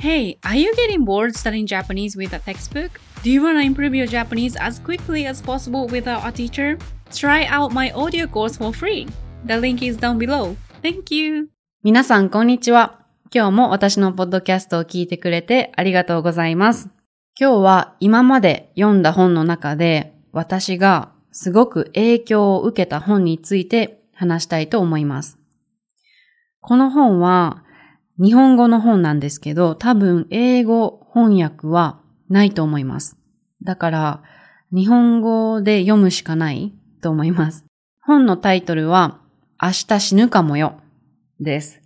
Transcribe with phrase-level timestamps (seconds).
[0.00, 2.98] Hey, are you getting bored studying Japanese with a textbook?
[3.22, 6.78] Do you want to improve your Japanese as quickly as possible without a teacher?
[7.12, 9.06] Try out my audio course for free.
[9.44, 10.56] The link is down below.
[10.82, 11.48] Thank you.
[11.82, 13.04] 皆さん、こんにちは。
[13.30, 16.88] 今日も私のポッドキャストを聞いてくれてありがとうございます。
[17.38, 25.36] 今日は今まで読んだ本の中で私がすごく影響を受けた本について話したいと思います。
[26.62, 27.64] この本は
[28.22, 33.16] 日本語の本なんですけど、多分英語翻訳はないと思います。
[33.62, 34.22] だから
[34.72, 37.64] 日本語で読むしかないと思います。
[38.02, 39.20] 本のタイトルは
[39.60, 40.80] 明日死ぬかもよ
[41.40, 41.80] です。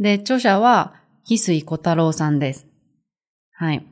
[0.00, 0.94] で、著者は
[1.28, 2.66] 翡翠小太郎さんです。
[3.52, 3.84] はい。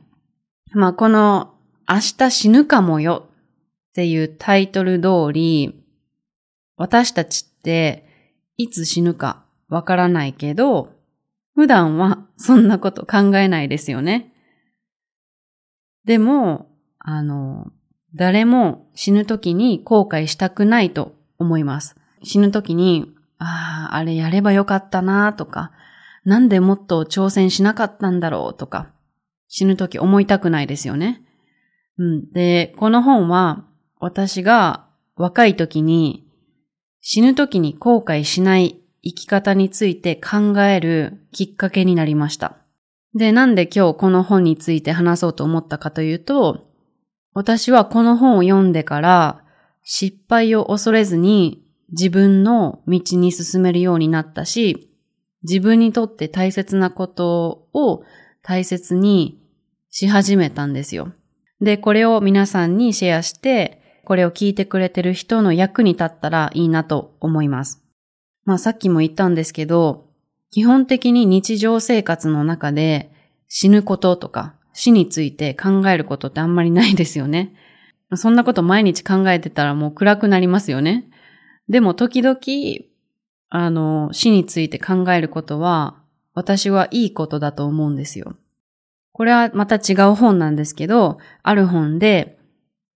[0.71, 1.53] まあ、この
[1.87, 3.27] 明日死ぬかもよ
[3.89, 5.83] っていうタイトル通り、
[6.75, 8.07] 私たちって
[8.57, 10.96] いつ死ぬかわからないけど、
[11.57, 14.31] 普段はそんなこと考えないですよね。
[16.05, 17.71] でも、あの、
[18.13, 21.95] 誰も死ぬ時に後悔したくないと思います。
[22.21, 25.71] 死ぬ時に、ああ、あれやればよかったなとか、
[26.25, 28.91] なんでもっと挑戦しなかったんだろうとか、
[29.47, 31.23] 死ぬ時思いたくないですよね。
[31.97, 32.31] うん。
[32.33, 33.65] で、この本は
[33.99, 36.29] 私が若い時に
[37.01, 42.57] 死ぬ時に後悔しない生き方について考えるきっかけになりました。
[43.13, 46.67] で、なんで今日この本について話そうと思ったかというと、
[47.33, 49.43] 私はこの本を読んでから
[49.83, 54.91] 失敗を恐れずに自分の道に進めるようになったし、
[55.43, 58.03] 自分にとって大切なことを
[58.41, 59.41] 大切に
[59.89, 61.13] し始めたんですよ。
[61.61, 67.86] で、これを皆さんにシェアして、これを聞いてくれてる人の役に立ったらいいなと思います。
[68.47, 70.05] まあさっきも言ったんですけど、
[70.51, 73.11] 基本的に日常生活の中で
[73.49, 77.53] 死ぬこととか死について考えることってあんまりないですよね。
[78.15, 81.09] そんなこと毎日考えてたらもう暗くなりますよね。
[81.67, 82.37] でも時々、
[83.49, 85.97] あの、死について考えることは、
[86.33, 88.37] 私はいいことだと思うんですよ。
[89.11, 92.39] これはまた違う本なんですけど、ある本で、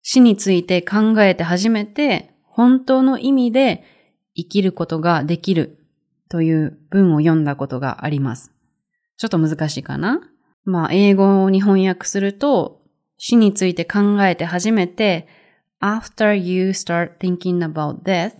[0.01, 3.83] 死について考えて初めて、本当の意味で
[4.35, 5.77] 生きることができる
[6.29, 8.51] という文を読んだことがあります。
[9.17, 10.21] ちょっと難しいかな？
[10.63, 12.81] まあ、英語に翻訳すると、
[13.17, 15.27] 死について考えて初めて、
[15.81, 18.33] after you start thinking about death,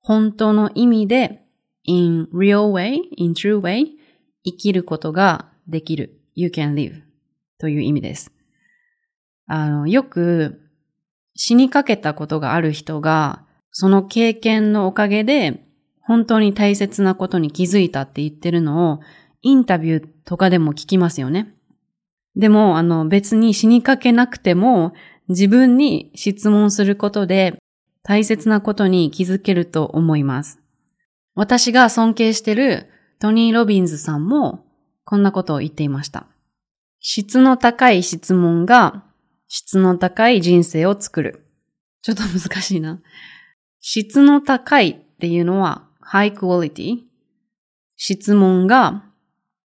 [0.00, 1.42] 本当の意味で
[1.84, 3.86] in real way, in true way
[4.44, 7.02] 生きることができる you can live
[7.58, 8.30] という意味です。
[9.46, 10.60] あの、よく
[11.34, 13.46] 死にかけたことがある人が
[13.80, 15.62] その経験のおかげで
[16.00, 19.00] 本当に大切なことに気づいたって言ってるのを
[19.40, 21.54] インタビューとかでも聞きますよね。
[22.34, 24.94] でも、あの別に死にかけなくても
[25.28, 27.62] 自分に質問することで
[28.02, 30.58] 大切なことに気づけると思います。
[31.36, 32.88] 私が尊敬してる
[33.20, 34.66] トニー・ロビンズさんも
[35.04, 36.26] こんなことを言っていました。
[36.98, 39.04] 質の高い質問が
[39.46, 41.44] 質の高い人生を作る。
[42.02, 43.00] ちょっと難しいな。
[43.80, 46.98] 質の高いっていうのは high quality。
[47.96, 49.04] 質問が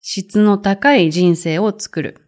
[0.01, 2.27] 質の高い人生を作る。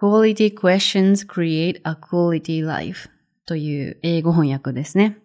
[0.00, 3.10] quality questions create a quality life
[3.46, 5.18] という英語翻訳ですね。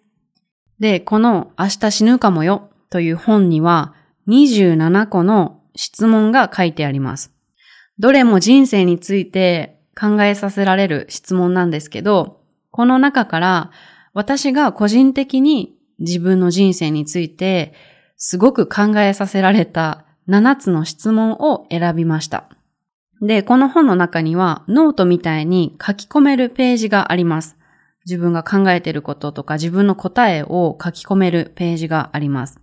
[0.80, 3.94] で、この明日死ぬかもよという本には
[4.28, 7.32] 27個の質問が書いてあります。
[8.00, 12.42] どれも人生について考えさせられる質問なんですけど、
[12.72, 13.72] この中から
[14.14, 17.74] 私が個人的に自分の人生について
[18.18, 22.50] すごく考えさせられた7つの質問を選びました。
[23.22, 27.58] で、この本の中にはノートみたいに書き込めるページがあります。
[28.06, 32.60] 自分が考えていることとか自分の答えを書き込めるページがあります。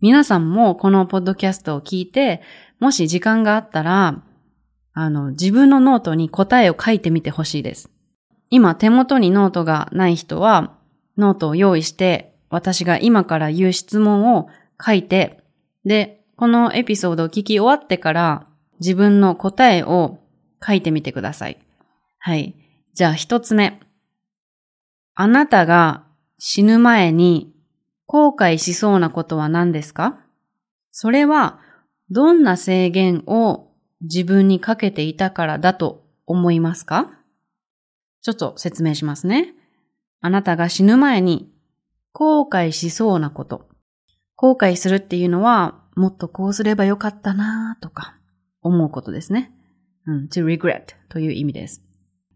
[0.00, 2.42] 皆さんもこのポッドキャストを聞いて、
[2.80, 4.22] もし時間があったら、
[4.92, 7.90] あの、自分のノートに答えを書いてみてほしいです。
[8.48, 10.76] 今手元にノートがない人は、
[11.18, 14.48] ノートを用意して、私が今から言う質問を
[14.82, 15.44] 書いて、
[15.84, 18.46] で、このエピソードを聞き終わってから、
[18.80, 20.20] 自分の答えを
[20.66, 21.58] 書いてみてください。
[22.18, 22.54] はい。
[22.94, 23.78] じゃあ一つ目。
[25.14, 26.04] あなたが
[26.38, 27.54] 死ぬ前に
[28.06, 30.18] 後悔しそうなことは何ですか？
[30.92, 31.60] それは
[32.08, 37.10] どんな制限を自分にかけていたからだと思いますか？
[38.22, 39.52] ちょっと説明しますね。
[40.22, 41.50] あなたが死ぬ前に
[42.18, 43.68] 後悔しそうなこと。
[44.36, 48.16] 後悔するっていうのはもっとこうすればよかったなとか
[48.62, 49.52] 思うことですね。
[50.06, 51.82] うん、to regret という意味です。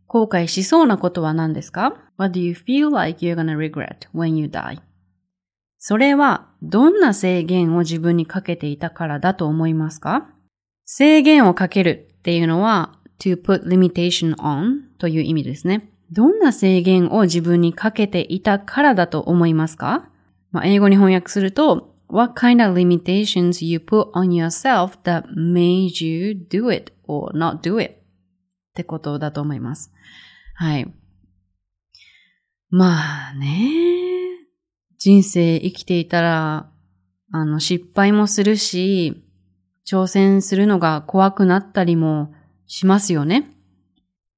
[0.07, 4.83] 後悔しそうなことは何ですか ?What do you feel like you're gonna regret when you die?
[5.79, 10.29] それはどんな制限を自分にかけていたからだと思いますか？
[10.85, 15.91] 制限をかけるっていうのは to put limitation on という意味ですね。
[16.13, 20.09] どんな制限を自分にかけていたからだと思いますか、
[20.51, 27.61] まあ、英語に翻訳すると What kind of limitations you put on yourself that made you do it or not
[27.61, 27.93] do it?
[27.93, 29.93] ってことだと思います。
[30.55, 30.93] はい。
[32.69, 33.71] まあね。
[34.99, 36.71] 人生生きていたら、
[37.33, 39.25] あの、失敗もするし、
[39.89, 42.35] 挑戦するのが怖くなったりも
[42.67, 43.57] しますよね。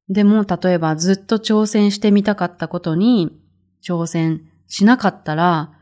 [0.08, 3.30] でも、例えばずっと挑戦してみたかったことに
[3.84, 5.72] 挑戦しなかったら、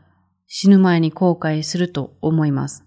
[0.47, 2.85] 死ぬ前に後悔すると思います。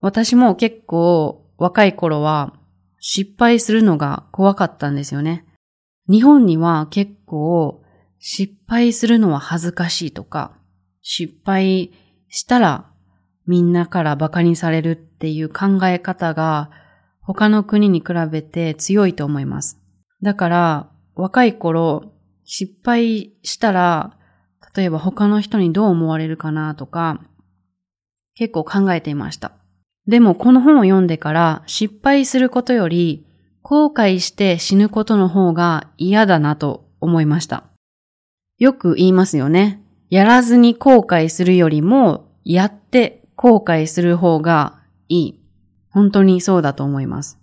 [0.00, 2.52] 私も結構若い頃は
[3.00, 5.46] 失敗するのが怖かったんですよね。
[6.10, 7.82] 日本には結構
[8.18, 10.52] 失敗するのは恥ずかしいとか、
[11.00, 11.92] 失敗
[12.28, 12.90] したら
[13.46, 16.70] みんなから馬鹿にされるっていう考え方が
[17.20, 19.80] 他の国に比べて強いと思います。
[20.24, 24.16] だから若い頃失敗したら
[24.74, 27.20] 例えば他の人にどう思われるかなとか、
[28.34, 29.52] 結構考えていました。
[30.08, 33.26] でもこの本を読んでから失敗することより
[33.62, 37.64] 後悔して死ぬことの方が嫌だなと思いました。
[38.58, 39.80] よく言いますよね。
[40.10, 45.40] やらずに後悔するよりもやって後悔する方がいい。
[45.90, 47.38] 本当にそうだと思います。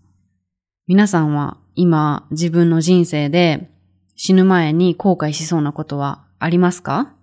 [0.88, 3.70] 皆さんは今自分の人生で
[4.16, 7.14] 死ぬ前に後悔しそうなことはありますか？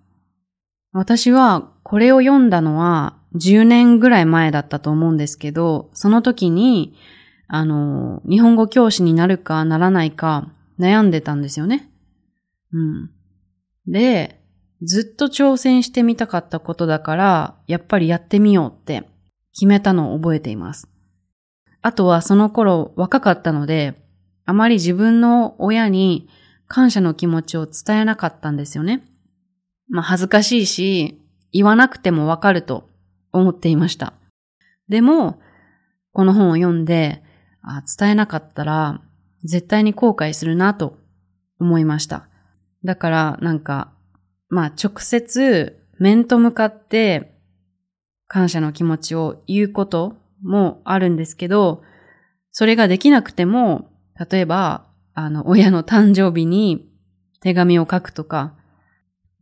[0.91, 6.95] 私はこれを読んだのは10年ぐらい前だったと思うんですけど、その時に、
[7.47, 11.89] あの、日本語教師になるかならないか悩んでたんですよね。
[12.73, 13.11] うん。
[13.87, 14.41] で、
[14.81, 19.07] ずっと挑戦してみたかったことだから、やっぱりやってみようって
[19.53, 20.87] 決めたのを覚えています。
[21.81, 24.08] あとはその頃若かったので、
[24.49, 26.27] あまり自分の親に
[26.65, 29.03] 感謝の気持ちを伝えなかったんですよね。
[29.89, 32.89] まあ恥ずかしいし、言わなくてもわかると
[33.31, 34.13] 思っていました。
[34.87, 35.39] でも、
[36.13, 37.21] この本を読んで、
[37.61, 39.01] あ伝えなかったら
[39.43, 40.97] 絶対に後悔するなと
[41.59, 42.27] 思いました。
[42.83, 43.91] だからなんか、
[44.49, 47.35] まあ直接面と向かって
[48.25, 51.83] 感謝の気持ちを言うこともあるんですけど、
[52.51, 56.91] それができなくても、例えば、あの、親の誕生日に
[57.41, 58.55] 手紙を書くとか、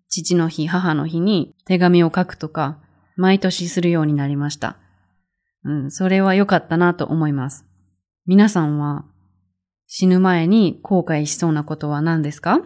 [0.09, 2.79] 父の日、母の日に手紙を書くとか、
[3.15, 4.77] 毎年するようになりました。
[5.63, 7.65] うん、それは良かったなと思います。
[8.25, 9.05] 皆さんは
[9.87, 12.61] 死ぬ前に後悔しそうなことは何ですか？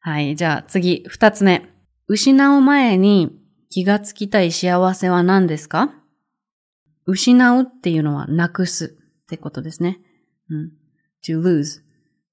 [0.00, 1.68] はい、じゃあ次、二つ目。
[2.06, 3.38] 失う前に
[3.68, 5.92] 気がつきたい幸せは何ですか？
[7.04, 9.98] 失うっていうのはなくすってことですね。
[11.26, 11.82] To lose.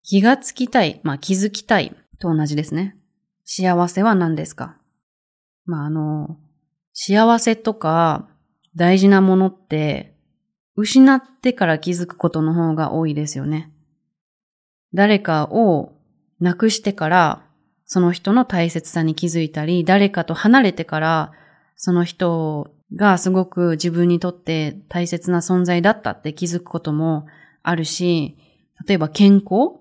[0.04, 2.96] 気がつきたい、まあ気づきたいと同じですね。
[3.44, 4.78] 幸せは何ですか？
[5.66, 6.38] まあ、あの、
[6.94, 8.28] 幸せとか
[8.76, 10.16] 大事なものって
[10.76, 13.72] 失ってから気づくことの方が多いですよね。
[14.94, 15.94] 誰かを
[16.39, 17.46] 亡くしてから
[17.86, 21.32] その人の大切さに気づいたり、誰かと離れてから
[21.75, 27.25] その人がすごく自分にとって大切な存在だったって気づくことも
[27.67, 28.38] あるし、
[28.88, 29.79] 例えば健康？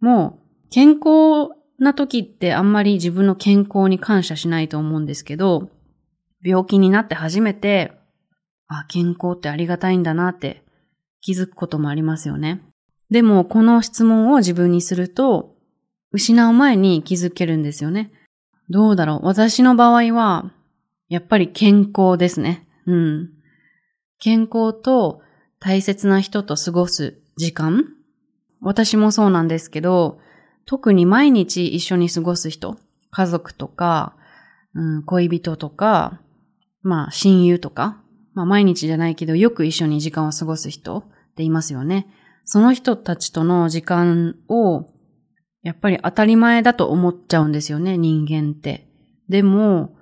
[0.00, 0.38] も
[0.70, 5.70] 健康な時ってあんまり自分の健康に感謝しないと思うんですけど、
[6.42, 7.92] 病気になって初めて、
[8.68, 10.64] あ、健康ってありがたいんだなって
[11.20, 12.62] 気づくこともありますよね。
[13.10, 15.54] でも、この質問を自分にすると、
[16.12, 18.12] 失う前に気づけるんですよね。
[18.68, 19.26] どうだろう？
[19.26, 20.52] 私の場合は、
[21.08, 22.66] やっぱり健康ですね。
[22.86, 23.30] うん。
[24.18, 25.22] 健康と
[25.60, 27.84] 大切な人と過ごす時間？
[28.60, 30.18] 私もそうなんですけど、
[30.66, 32.78] 特に毎日一緒に過ごす人、
[33.10, 34.16] 家族とか、
[34.74, 36.20] うん、恋人とか、
[36.82, 38.02] まあ親友とか、
[38.34, 41.04] まあ毎日じゃないけどよく一緒に時間を過ごす人っ
[41.36, 42.06] ていますよね。
[42.44, 44.86] その人たちとの時間を
[45.62, 48.88] やっぱり当たり前だと思っちゃうんですよね、人間って。
[49.28, 49.96] でも、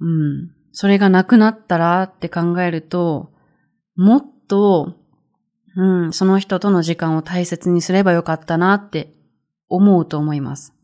[0.00, 3.30] うん、それがなくなったらって考えると、
[3.94, 4.92] もっと、
[5.76, 9.14] うん、その人との時間を大切にすればよかったなって
[9.70, 10.74] 思うと思います。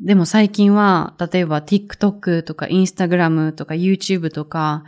[0.00, 4.84] でも最近は、例えば TikTok とか Instagram とか YouTube とか、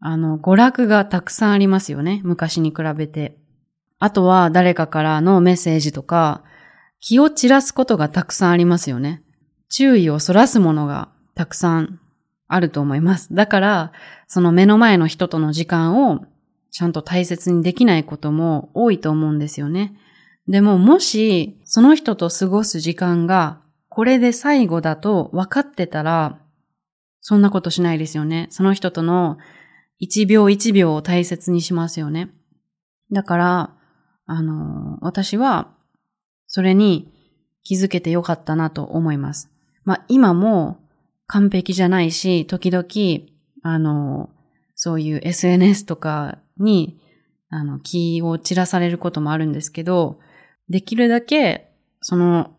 [0.00, 2.20] あの、娯楽がたくさんありますよね。
[2.24, 3.38] 昔に比べて。
[4.00, 6.42] あとは誰かからのメッセージとか、
[6.98, 9.22] 気を散らすことがたくさんありますよね。
[9.68, 12.00] 注意をそらすものがたくさん
[12.48, 13.32] あると思います。
[13.32, 13.92] だから、
[14.26, 16.26] その目の前の人との時間を
[16.72, 19.94] ちゃんと大切にできないことも多いと思うんですよね。
[20.48, 26.40] でももし、その人と過ごす時間がこれで最後だと分かってたら、
[27.20, 28.48] そんなことしないですよね。
[28.50, 29.36] その人との
[29.98, 32.30] 一秒一秒を大切にしますよね。
[33.12, 33.76] だから、
[34.26, 35.74] あの、私は、
[36.46, 37.12] それに
[37.62, 39.50] 気づけてよかったなと思います。
[39.84, 40.78] まあ、今も
[41.26, 43.28] 完璧じゃないし、時々、
[43.62, 44.30] あの、
[44.74, 47.00] そういう SNS とかに、
[47.48, 50.18] あの、気を散らされることもあるんですけど、
[50.68, 52.56] できるだけ、その、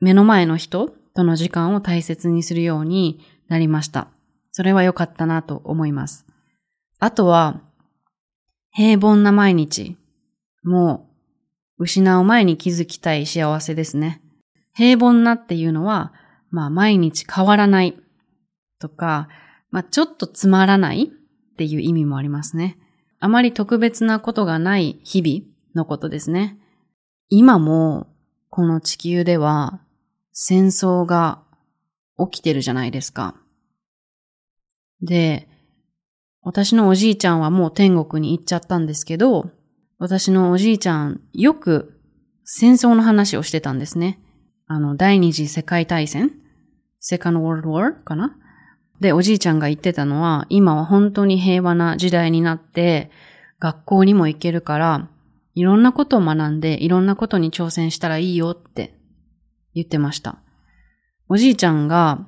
[0.00, 4.08] 目の前の人との時間を大切にするようになりました。
[4.52, 6.24] それは良かったなと思います。
[7.00, 7.60] あとは、
[8.70, 9.96] 平凡な毎日。
[10.62, 11.08] も
[11.78, 14.20] う、失う前に気づきたい幸せですね。
[14.74, 16.12] 平凡なっていうのは、
[16.50, 17.96] まあ毎日変わらない
[18.78, 19.28] とか、
[19.70, 22.78] まあちょっとつまらないっていう意味もありますね。
[23.20, 26.58] あまり特別なことがない日々のことですね。
[27.28, 28.06] 今も
[28.50, 29.80] この地球では
[30.32, 31.42] 戦争が
[32.18, 33.34] 起きてるじゃないですか。
[35.02, 35.48] で、
[36.42, 39.50] 私のおじいちゃんはもう天国に行っちゃったんですけど、
[39.98, 42.00] 私のおじいちゃんよく
[42.44, 44.20] 戦争の話をしてたんですね。
[44.66, 46.30] あの、第二次世界大戦？
[47.00, 48.36] セカンドワールドワーかな？
[49.00, 53.10] で、おじいちゃんが言ってたのは、今は本当に平和な時代になって、
[53.60, 55.08] 学校にも行けるから、
[55.54, 58.94] いろんなことを学んで、いろんなことに挑戦したらいいよって
[59.74, 60.38] 言ってました。
[61.28, 62.26] おじいちゃんが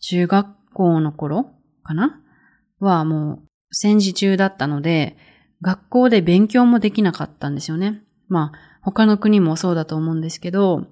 [0.00, 1.50] 中学校の頃
[1.82, 2.20] かな？
[2.78, 5.16] はもう戦時中だったので、
[5.60, 8.02] 学校で勉強もできなかったんですよね。
[8.28, 10.86] まあ、他の国もそうだと思うんですけど、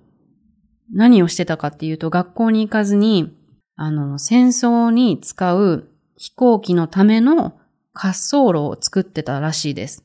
[0.92, 3.34] 何をしてたかっていうと、学校に行かずに、
[3.80, 7.56] あの、戦争に使う飛行機のための
[7.94, 10.04] 滑走路を作ってたらしいです。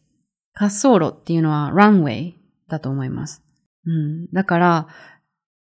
[0.54, 2.36] 滑走路っていうのはランウェイ
[2.70, 3.42] だと思います。
[3.88, 4.28] うん。
[4.32, 4.88] だから、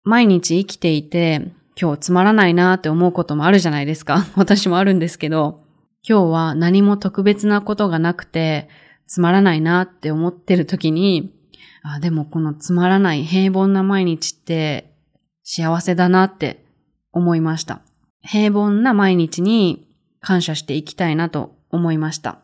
[0.03, 4.27] 毎日生きていて、今日つまらないなって思うこともあるじゃないですか。
[4.37, 5.63] 私もあるんですけど、
[6.07, 8.69] 今日は何も特別なことがなくて、
[9.07, 11.33] つまらないなって思ってる時に、
[11.81, 14.93] あ、でもこのつまらない平凡な毎日って
[15.41, 16.63] 幸せだなって
[17.11, 17.81] 思いました。
[18.23, 19.87] 平凡な毎日に
[20.21, 22.39] 感謝していきたいなと思いました。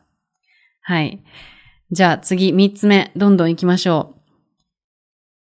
[0.82, 1.24] はい。
[1.92, 4.22] じゃあ次三つ目、どんどん行きましょう。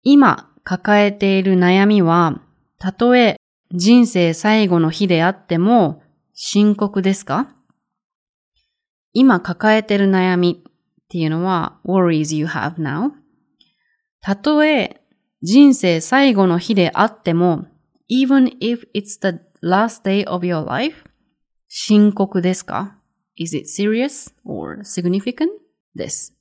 [0.03, 2.41] 今抱えている悩みは、
[2.77, 3.37] たとえ
[3.71, 6.03] 人生最後の日であっても
[6.33, 7.53] 深刻ですか？
[9.13, 10.71] 今抱えている悩みっ
[11.09, 13.11] ていうのは worries you have now。
[14.21, 15.01] たとえ
[15.41, 17.65] 人生最後の日であっても
[18.11, 21.05] even if it's the last day of your life?
[21.67, 22.95] 深刻ですか
[23.35, 25.47] ?Is it serious or significant?
[25.95, 26.35] です。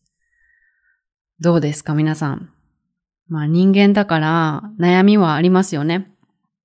[1.41, 2.51] どうですか皆さん?
[3.29, 6.13] まあ人間だから悩みはありますよね。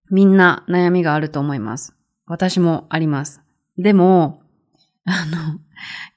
[0.10, 1.96] みんな悩みがあると思います。
[2.26, 3.42] 私もあります。
[3.78, 4.44] でも、
[5.06, 5.60] あの、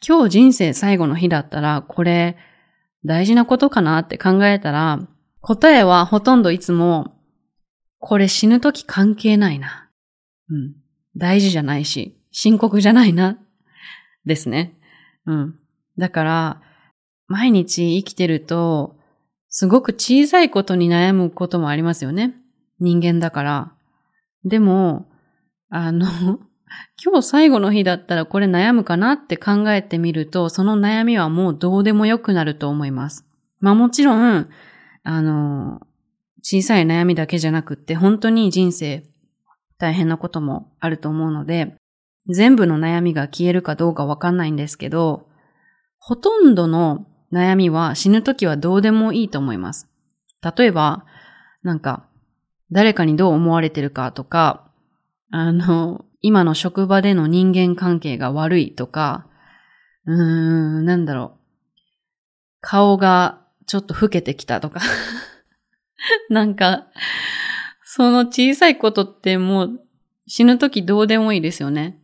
[0.06, 2.36] 今日人生最後の日だったら、これ
[3.04, 5.00] 大事なことかなって考えたら、
[5.40, 7.16] 答えはほとんどいつも、
[7.98, 9.83] これ死ぬとき関係ないな。
[10.50, 10.74] うん。
[11.16, 13.38] 大事じゃないし、深刻じゃないな。
[14.24, 14.78] ですね。
[15.26, 15.58] うん。
[15.98, 16.62] だから、
[17.26, 18.96] 毎日生きてると、
[19.48, 22.34] すごく小さいことに悩むこともありますよね。
[22.80, 23.72] 人間だから。
[24.44, 25.06] でも、
[25.70, 26.08] あの、
[27.02, 33.24] 今日最後の日だったらこれ悩むかなって考えてみると、その悩みはもうどうでもよくなると思います。
[33.60, 34.48] まあもちろん、
[35.04, 35.86] あの、
[36.42, 39.04] 小さい悩みだけじゃなくって、本当に人生
[39.78, 41.74] 大変なこともあると思うので、
[42.28, 45.26] 全部の悩みが消えるかどうかわかんないんですけど、
[45.98, 49.88] ほとんどの悩みは死ぬときはどうでもいいと思います。
[50.56, 51.04] 例えば、
[51.62, 52.06] なんか、
[52.70, 54.70] 誰かにどう思われてるかとか、
[55.30, 59.26] あの、今の職場での人間関係が悪いとか、
[60.06, 61.40] うーん、なんだろう。
[62.60, 64.80] 顔がちょっと老けてきたとか。
[66.30, 66.86] なんか、
[67.96, 69.80] その小さいことってもう
[70.26, 71.96] 死ぬときどうでもいいですよね。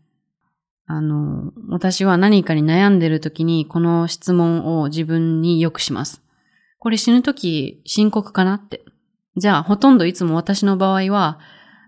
[0.86, 6.22] あの、私は何かに悩んでるときにこの質問を自分によくします。
[6.78, 8.84] これ死ぬとき深刻かなって。
[9.36, 11.40] じゃあ、ほとんどいつも私の場合は、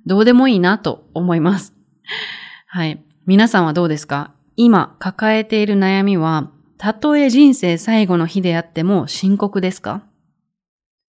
[0.04, 1.72] どうでもいいなと思います。
[2.66, 3.04] はい。
[3.26, 4.32] 皆さんはどうですか？
[4.56, 10.02] 今抱えている悩みは、たとえ人生最後の日であっても深刻ですか？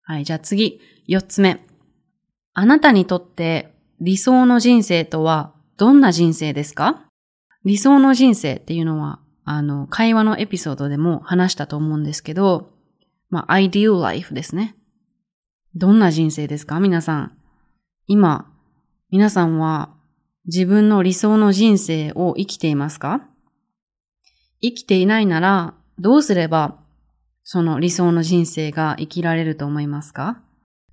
[0.03, 1.65] はい、じゃあ次、四つ目。
[2.53, 7.03] あなたにとって理想の人生とはどんな人生ですか？
[7.65, 12.69] 理想の人生っていうのは、あの、会話のエピソードでも話したと思うんですけど、
[13.29, 14.75] まあ、ideal life ですね。
[15.73, 16.79] どんな人生ですか？
[16.79, 17.37] 皆さん。
[18.05, 18.53] 今、
[19.09, 19.89] 皆さんは
[20.45, 23.21] 自分の理想の人生を生きていますか？
[24.61, 26.77] 生きていないなら、どうすれば
[27.43, 30.42] その理想の人生が生きられると思いますか？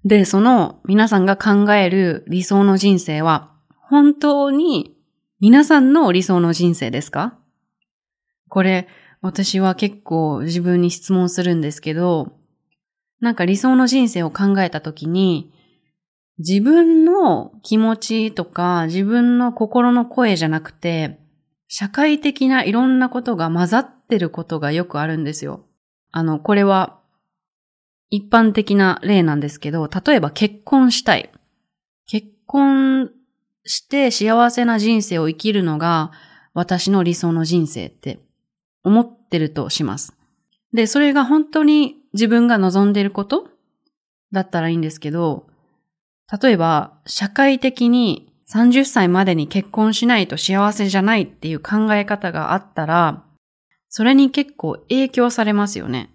[0.04, 4.96] で、その皆さんが考える理想の人生は、本当に
[5.40, 7.38] 皆さんの理想の人生ですか？
[8.48, 8.88] これ、
[9.20, 12.32] 私は結構自分に質問するんですけど、
[13.20, 15.52] なんか理想の人生を考えたときに、
[16.38, 21.18] 自分の気持ちとか自分の心の声じゃなくて、
[21.68, 25.66] 社会的ないろんなことが混ざってることがよくあるんですよ。
[26.10, 26.99] あの、これは
[28.10, 31.30] 一般的な例なんですけど、例えば結婚したい。
[32.06, 33.10] 結婚
[33.64, 36.10] して幸せな人生を生きるのが
[36.52, 38.18] 私の理想の人生って
[38.82, 40.14] 思ってるとします。
[40.72, 43.48] で、それが本当に自分が望んでいること
[44.32, 45.46] だったらいいんですけど、
[46.42, 53.22] 例えば社会的に30歳までに結婚しないと幸せじゃないっていう考え方があったら、
[53.88, 56.10] それに結構影響されますよね。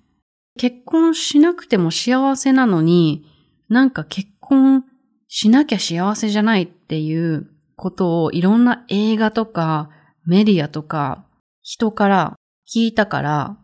[0.57, 3.25] 結婚しなくても幸せなのに、
[3.69, 4.85] なんか結婚
[5.27, 9.89] しなきゃ幸せじゃないっていうことをいろんな映画とか
[10.25, 11.25] メディアとか
[11.61, 12.35] 人から
[12.73, 13.57] 聞いたから、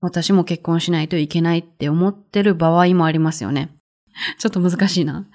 [0.00, 3.70] 私も結婚しないといけないって思ってる場合もありますよね。
[4.38, 5.26] ちょっと難しいな。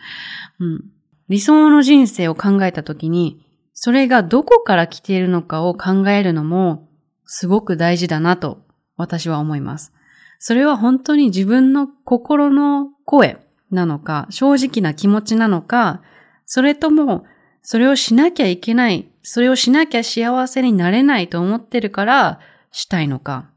[0.59, 0.85] うん。
[1.29, 6.87] 理想の人生を考えたときに、それがどこから来ているのかを考えるのも
[7.25, 8.59] すごく大事だなと
[8.95, 9.91] 私は思います。
[10.39, 13.37] それは本当に自分の心の声
[13.71, 16.01] なのか、正直な気持ちなのか、
[16.45, 17.25] それとも、
[17.61, 22.39] それをしなきゃいけない、それをしなきゃ幸せになれないと思ってるから、
[22.71, 23.49] したいのか。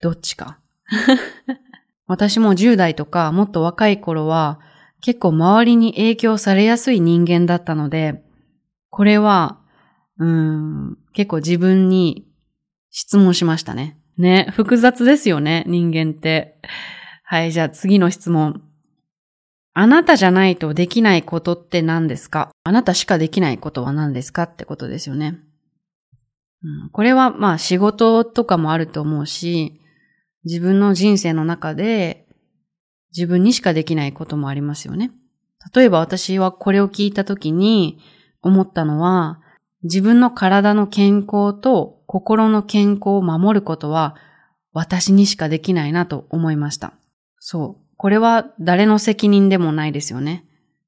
[0.00, 0.58] どっちか。
[2.06, 4.60] 私も10代とかもっと若い頃は
[5.00, 8.22] 結構周りに影響されやすい人間だったので、
[8.90, 9.60] これは、
[10.18, 12.26] うーん、結構自分に
[12.90, 13.98] 質問しましたね。
[14.18, 16.58] ね、複雑ですよね、人間って。
[17.24, 18.62] はい、じゃあ次の質問。
[19.74, 22.50] あなたじゃないとできないことって何ですか？
[22.64, 25.38] あなたしかできないことは何ですかってことですよね。
[26.62, 29.82] うん、これはまあ仕事とかもあると思うし、
[30.44, 32.26] 自分の人生の中で
[33.14, 35.10] 自分にしかできないこともありますよね。
[35.74, 37.98] 例えば私はこれを聞いたときに
[38.40, 39.40] 思ったのは、
[39.82, 44.16] 自分の体の健康と心の健康を守ることは
[44.72, 46.94] 私にしかできないなと思いました。
[47.38, 47.86] そう。
[47.96, 50.44] これは誰の責任でもないですよね。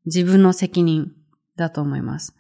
[0.07, 1.13] 自分の責任
[1.57, 2.37] だと思います。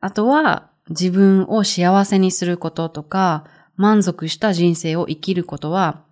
[0.00, 3.44] あとは自分を幸せにすることとか
[3.76, 6.04] 満足した人生を生きることは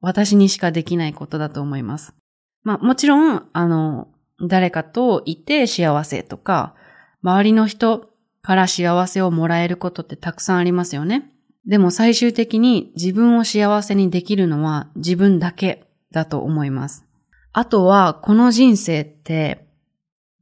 [0.00, 2.14] 私にしかできないことだと思います。
[2.62, 4.08] まあもちろん、あの、
[4.40, 6.74] 誰かといて幸せとか、
[7.22, 8.10] 周りの人
[8.42, 11.30] から幸せをもらえることってたくさんありますよね。
[11.66, 17.04] でも最終的に自分を幸せにできるのは自分だけだと思います。
[17.52, 19.66] あとは、この人生って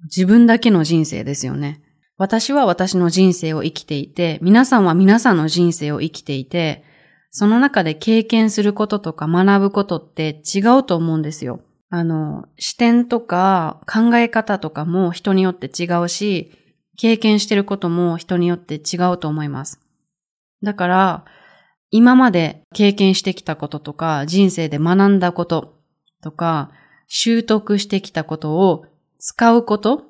[0.05, 1.81] 自分だけの人生ですよね。
[2.17, 6.85] 私は私の人生を生きていて、皆さんは皆さんの人生を生きていて、
[7.31, 11.61] その中で経験することとか学ぶことって違うと思うんですよ。
[11.91, 16.53] あの、視点とか考え方とかも人によって違うし、
[16.97, 19.81] 経験してることも人によって違うと思います。
[20.65, 21.25] だから、
[21.91, 25.77] 今まで経験してきたこととか、人生で学んだこと
[26.23, 26.73] とか、
[27.07, 28.87] 習得してきたことを
[29.19, 30.03] 使うこと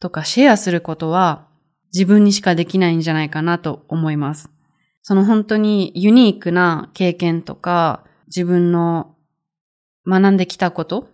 [0.00, 1.46] とかシェアすることは
[1.92, 4.50] 自分にしかできないんじゃないかなと思います。
[5.02, 9.14] その本当にユニークな経験とか自分の
[10.06, 11.08] 学んできたこと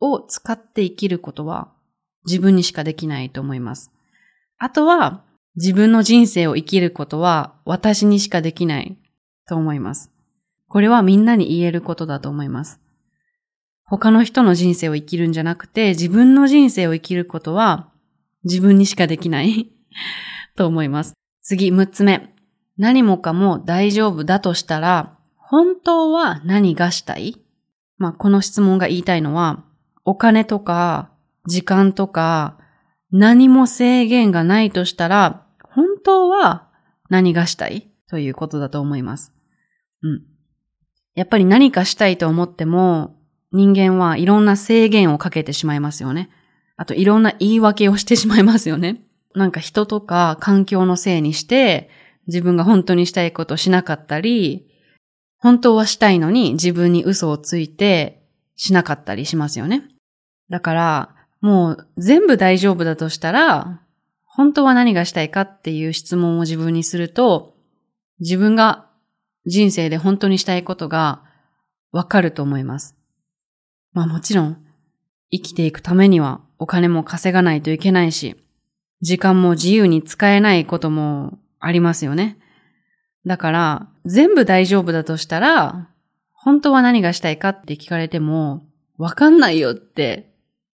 [0.00, 1.72] を使って生きることは
[2.26, 3.92] 自分にしかできないと思います。
[4.58, 5.22] あとは
[5.56, 8.96] 自分の人生を生きることは私にしかできない
[9.46, 10.10] と思います。
[10.68, 12.80] これはみんなに言えることだと思います。
[13.84, 17.90] 他の人の人生を生きるんじゃなくて自分の人生を生きることは
[18.44, 19.70] 自分にしかできない
[20.56, 21.14] と思います。
[21.42, 22.34] 次、6つ目。
[22.78, 27.36] 何もかも大丈夫だとしたら、本当は何がしたい？
[27.98, 29.62] まあ、この質問が言いたいのは、
[30.04, 31.10] お金とか、
[31.46, 32.56] 時間とか、
[33.12, 36.68] 何も制限がないとしたら、本当は
[37.10, 37.90] 何がしたい？
[38.08, 39.32] ということだと思います。
[40.02, 40.22] うん。
[41.14, 43.16] やっぱり何かしたいと思っても、
[43.52, 46.30] 人間はいろんな制限をかけてしまいますよね。
[46.76, 49.02] あといろんな言い訳をしてしまいますよね。
[49.34, 51.90] なんか人とか環境のせいにして、
[52.28, 54.68] 自分が本当にしたいことをしなかったり、
[55.38, 58.22] 本当はしたいのに自分に嘘をついて
[58.56, 59.82] しなかったりしますよね。
[60.48, 63.82] だから、もう全部大丈夫だとしたら、
[64.24, 67.56] 本当は何がしたいかっていう質問を自分にすると、
[68.20, 68.88] 自分が
[69.44, 71.22] 人生で本当にしたいことが
[71.90, 72.96] わかると思います。
[73.92, 74.64] まあもちろん、
[75.30, 78.36] 生きていくためにはお金も稼がないといけないし、
[79.00, 82.38] 時間も自由に使えないこともありますよね。
[83.26, 85.90] だから、全部大丈夫だとしたら、
[86.32, 88.62] 本当は何がしたいかって聞かれても、
[88.96, 90.31] わかんないよって、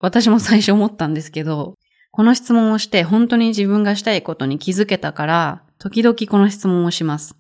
[0.04, 1.76] 私も最初思ったんですけど、
[2.12, 7.38] この質問をして本当に自分がしたいことに気づけたから、時々この質問をします。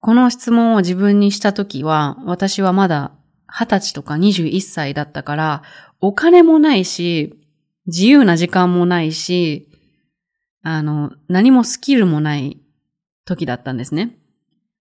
[0.00, 3.12] この質問を自分にしたときは、私はまだ
[3.50, 5.62] 20歳とか21歳だったから、
[6.02, 7.34] お金もないし、
[7.86, 9.70] 自由な時間もないし、
[10.62, 12.60] あの、何もスキルもない
[13.24, 14.18] 時だったんですね。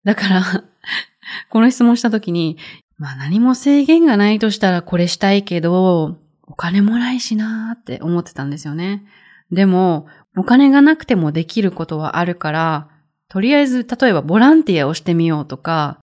[0.03, 0.65] だから
[1.51, 2.57] この質問した時に、
[2.97, 6.17] まあ何も制限がないとしたらこれしたいけど、
[6.49, 9.05] お金もないしなーって思ってたんですよね。
[9.51, 10.07] でも、
[10.37, 12.89] お金がなくてもできることはあるから、
[13.29, 15.99] とりあえず、例えばボランティアをしてみようとか、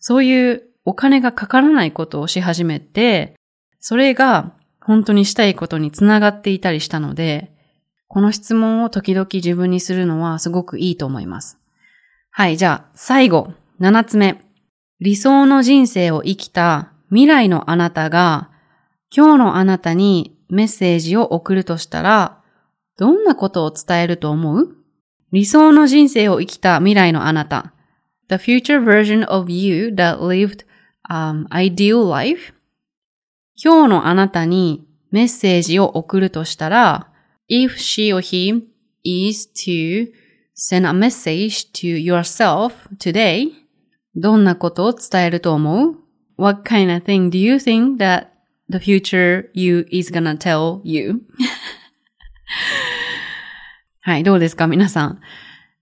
[0.00, 3.34] そういうお金がかからないことをし始めて、
[3.78, 7.52] それが本当にしたいことにつながっていたりしたので、
[8.08, 11.58] この質問を時々自分にするのはすごくいいと思います。
[12.30, 14.40] はい、じゃあ最後、七つ目。
[15.00, 18.50] 理想の人生を生きた未来のあなたが
[19.16, 22.42] 今日のあなたにメッセージを送るとしたら、
[22.98, 24.76] どんなことを伝えると思う
[25.30, 27.72] 理想の人生を生きた未来のあなた。
[28.28, 30.64] The future version of you that lived、
[31.08, 32.54] um, ideal life
[33.56, 37.08] 今日のあなたにメッセージを送るとしたら、
[37.48, 38.64] if she or he
[39.04, 40.12] is to
[40.56, 43.52] send a message to yourself today,
[44.16, 45.96] どんなことを伝えると思う
[46.36, 48.33] ?What kind of thing do you think that
[48.68, 51.20] the future you is gonna tell you?
[54.00, 55.20] はい、どうですか皆さん？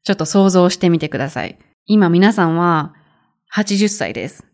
[0.05, 1.59] ちょっと想像してみてください。
[1.87, 2.95] 今皆さんは
[3.55, 4.47] 80歳です。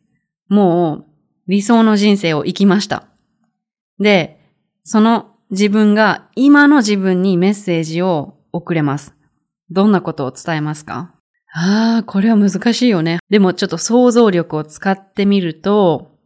[0.48, 1.04] もう
[1.48, 3.04] 理想の人生を生きました。
[3.98, 4.40] で、
[4.84, 9.14] その自分が今の自分にメッセージを送れます。
[9.70, 11.14] どんなことを伝えますか？
[11.54, 13.18] ああ、これは難しいよね。
[13.30, 16.17] でもちょっと想像力を使ってみると、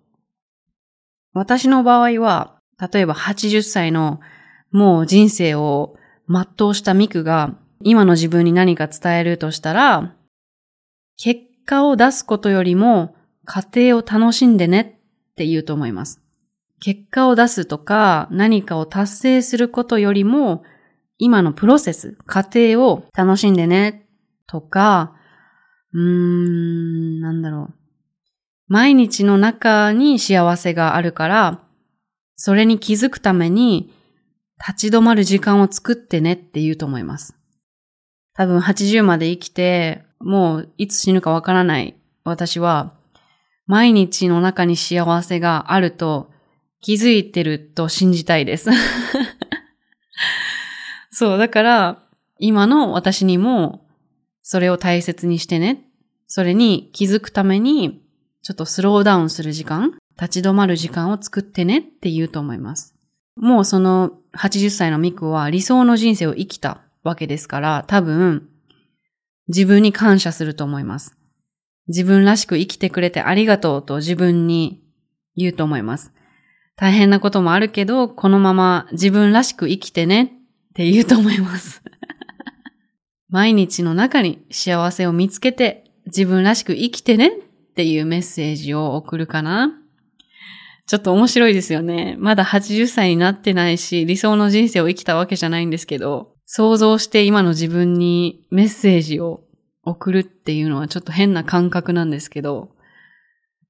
[1.33, 2.59] 私の場合は、
[2.93, 4.21] 例えば80歳の
[4.71, 5.97] もう人生を
[6.29, 10.15] 全うしたミクが今の自分に何か伝えるとしたら、
[11.17, 13.15] 結果を出すことよりも
[13.45, 16.21] 過程を楽しんでねって言うと思います。
[16.81, 20.65] 結果を出すとか何かを達成することよりも
[21.19, 24.07] 今のプロセス、過程を楽しんでね
[24.47, 25.15] とか、
[25.93, 27.75] うーん、なんだろう。
[28.73, 31.61] 毎日の中に幸せがあるから、
[32.37, 33.93] それに気づくために
[34.67, 37.37] 立ち止まる時間を作ってねって言うと思います。
[38.33, 42.95] 多分80まで生きて、もういつ死ぬかわからない私は、
[43.67, 46.31] 毎日の中に幸せがあると
[46.81, 48.71] 気づいてると信じたいです。
[51.13, 52.03] そう、だから、
[52.39, 53.87] 今の私にも、
[54.41, 55.85] それを大切にしてね。
[56.27, 58.02] それに気づくために、
[58.43, 62.95] ちょっとスローダウンする時間、立ち止まる時間を作ってねって言うと思います。
[63.37, 68.49] もうその80歳のミクは理想の人生を生きたわけですから、多分、
[69.49, 71.17] 自分に感謝すると思います。
[71.89, 74.83] 自分らしく生きてくれてありがとうと自分に
[75.37, 76.13] 言うと思います。
[76.77, 80.29] 大変なこともあるけど、このまま自分らしく生きてねっ
[80.75, 81.83] て言うと思います。
[83.29, 87.33] 毎日の中に幸せを見つけて自分らしく生きてね
[87.73, 89.73] っていうメッセージを送るかな。
[90.87, 92.17] ちょっと面白いですよね。
[92.19, 99.41] まだ80歳になってないし、理想の人生を生きたわけじゃないんですけど、想像して今の自分にメッセージを
[99.85, 102.71] 送るっていうのはちょっと変な感覚なんですけど、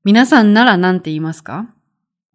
[0.05, 1.73] 皆さんなら何て言いますか？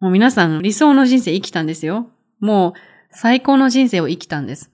[0.00, 2.08] もう皆さん理想の人生生きたんですよ。
[2.40, 2.72] もう
[3.10, 4.70] 最高の人生を生きたんです。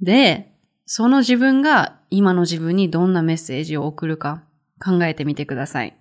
[0.00, 0.52] で、
[0.84, 4.42] その自分が今の自分にどんなメッセージを送るか
[4.82, 5.96] 考えてみてください。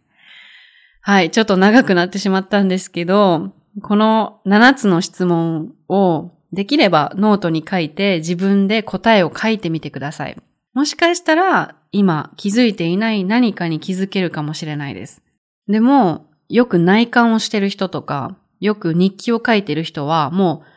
[1.02, 10.38] はい、ちょっと長くなってしまったんですけど、この7つの質問をできればノートに書いて自分で答えを書いてみてください。
[10.74, 15.22] もしかしたら今気づいていない何かに気づけるかもしれないです。
[15.68, 20.68] でも、よく内観をしてる人とか、よく日記を書いてる人は、もう、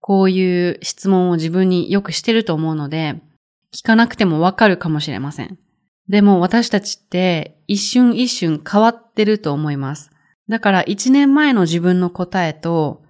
[0.00, 3.20] こういう質問を自分によくしてると思うので、
[3.74, 5.58] 聞かなくてもわかるかもしれません。
[6.08, 10.10] でも私たちって一瞬一瞬変わってると思います。
[10.48, 13.02] だから一年前の自分の答えと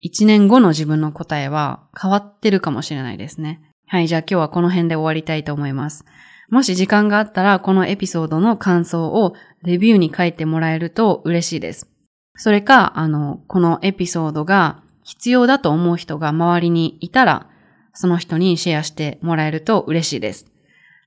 [0.00, 3.60] 一年後の自分の答えは変わってるかもしれないですね。
[3.88, 6.04] はい、じゃあ今日はこの辺で終わりたいと思います。
[6.48, 11.90] もし時間があったらこのエピソードの感想をレビューに書いてもらえると嬉しいです。
[12.36, 17.48] それか、あの、このエピソードが必要だと思う人が周りにいたら、
[17.94, 20.46] その人にシェアしてもらえると嬉しいです。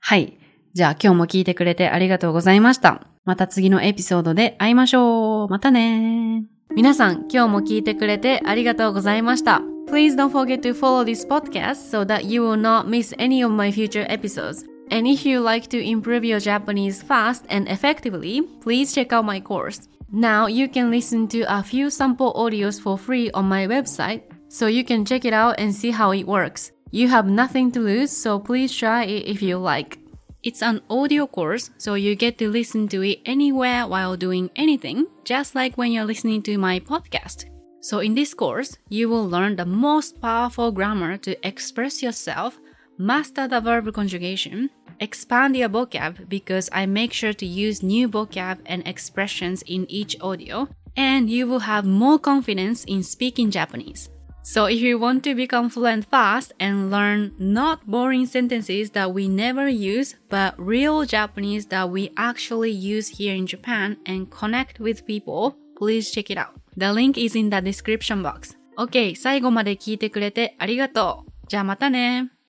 [0.02, 0.39] はい。
[0.74, 3.08] じゃあ今日も聞いてくれてありがとうございました。
[3.26, 5.48] また次のエピソードで会いましょう。
[5.50, 9.62] またね皆さん、今日も聞いてくれてありがとうございました。
[9.88, 13.72] Please don't forget to follow this podcast so that you will not miss any of my
[13.72, 14.66] future episodes.
[14.92, 19.40] And if you like to improve your Japanese fast and effectively, please check out my
[19.40, 19.88] course.
[20.12, 24.66] Now you can listen to a few sample audios for free on my website, so
[24.68, 26.72] you can check it out and see how it works.
[26.92, 29.99] You have nothing to lose, so please try it if you like.
[30.42, 35.06] It's an audio course, so you get to listen to it anywhere while doing anything,
[35.26, 37.44] just like when you're listening to my podcast.
[37.82, 42.58] So in this course, you will learn the most powerful grammar to express yourself,
[42.98, 44.70] master the verb conjugation,
[45.02, 50.16] expand your vocab because I make sure to use new vocab and expressions in each
[50.22, 54.10] audio, and you will have more confidence in speaking Japanese.
[54.49, 59.27] So if you want to become fluent fast and learn not boring sentences that we
[59.27, 65.07] never use, but real Japanese that we actually use here in Japan and connect with
[65.07, 66.61] people, please check it out.
[66.77, 68.55] The link is in the description box.
[68.77, 71.31] OK, 最後まで聞いてくれてありがとう。
[71.49, 72.35] じゃあまたね。